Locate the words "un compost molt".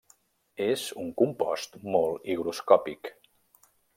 1.03-2.27